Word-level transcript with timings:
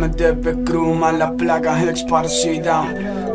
MTV 0.00 0.64
Crew, 0.64 0.94
la 1.12 1.36
plaga 1.36 1.78
esparcida 1.82 2.84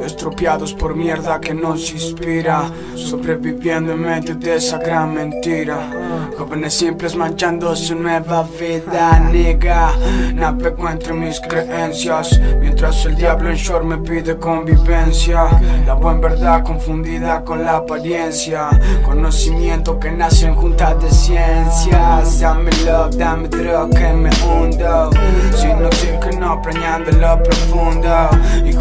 Estropeados 0.05 0.73
por 0.73 0.95
mierda 0.95 1.39
que 1.39 1.53
nos 1.53 1.91
inspira 1.91 2.69
Sobreviviendo 2.95 3.93
en 3.93 4.01
medio 4.01 4.35
de 4.35 4.55
esa 4.55 4.77
gran 4.77 5.13
mentira. 5.13 5.91
Jóvenes 6.37 6.73
simples 6.73 7.15
manchando 7.15 7.75
su 7.75 7.95
nueva 7.95 8.47
vida 8.59 9.19
Nega, 9.31 9.91
navego 10.33 10.89
entre 10.89 11.13
mis 11.13 11.39
creencias 11.39 12.39
Mientras 12.59 13.05
el 13.05 13.15
diablo 13.15 13.49
en 13.49 13.55
short 13.55 13.85
me 13.85 13.97
pide 13.97 14.37
convivencia. 14.37 15.47
La 15.85 15.93
buena 15.93 16.19
verdad 16.19 16.63
confundida 16.63 17.43
con 17.43 17.63
la 17.63 17.77
apariencia. 17.77 18.69
Conocimiento 19.03 19.99
que 19.99 20.11
nace 20.11 20.47
en 20.47 20.55
juntas 20.55 21.01
de 21.01 21.09
ciencias. 21.09 22.39
Dame 22.39 22.71
love, 22.85 23.15
dame 23.15 23.47
droga 23.47 23.89
que 23.89 24.13
me 24.13 24.29
hundo. 24.43 25.09
Sin 25.55 25.83
oxígeno 25.83 26.61
preñando 26.61 27.11
lo 27.11 27.41
profundo 27.43 28.29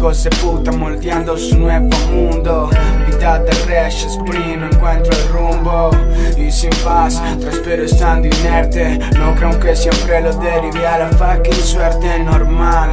Hijos 0.05 0.23
de 0.23 0.29
puta 0.29 0.71
moldeando 0.71 1.35
su 1.35 1.57
nuevo 1.57 1.89
mundo. 2.11 2.69
Vida 3.07 3.39
de 3.39 3.51
reyes, 3.65 4.19
no 4.19 4.67
encuentro 4.67 5.11
el 5.11 5.29
rumbo. 5.29 5.89
Y 6.37 6.51
sin 6.51 6.69
paz, 6.83 7.19
transpiro 7.39 7.83
estando 7.83 8.27
inerte. 8.27 8.99
No 9.17 9.33
creo 9.33 9.59
que 9.59 9.75
siempre 9.75 10.21
lo 10.21 10.31
derive 10.37 10.85
a 10.85 10.99
la 10.99 11.09
fucking 11.09 11.53
suerte 11.55 12.19
normal. 12.19 12.91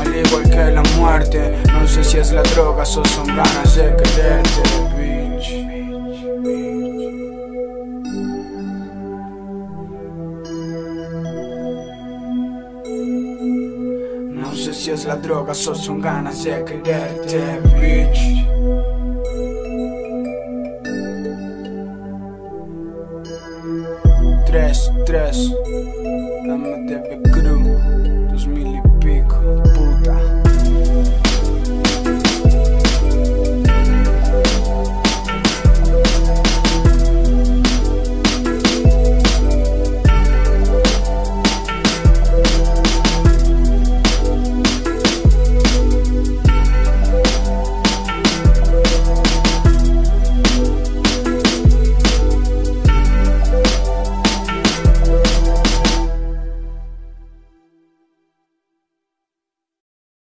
Al 0.00 0.16
igual 0.16 0.50
que 0.50 0.72
la 0.72 0.82
muerte 0.98 1.54
No 1.72 1.86
sé 1.86 2.02
si 2.02 2.16
es 2.16 2.32
la 2.32 2.42
droga 2.42 2.82
o 2.82 2.84
son 2.84 3.26
ganas 3.28 3.76
de 3.76 3.94
quererte, 3.94 4.62
sé 14.58 14.74
si 14.74 14.90
es 14.90 15.04
la 15.04 15.14
droga 15.14 15.52
o 15.52 15.54
son 15.54 16.00
ganas 16.00 16.42
de 16.42 16.64
quererte, 16.64 17.60
bitch. 17.80 18.44
Tres, 24.46 24.90
tres, 25.06 25.52
dame 26.46 26.68
de 26.86 27.27